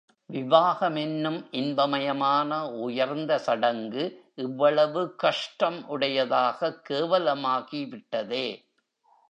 விவாகமென்னும் 0.29 1.47
இன்பமயமான 1.51 2.71
உயர்ந்த 2.79 3.37
சடங்கு, 3.37 4.31
இவ்வளவு 4.35 5.15
கஷ்டம் 5.15 5.85
உடையதாய்க் 5.89 6.81
கேவலமாகி 6.89 7.89
விட்டதே. 7.89 8.47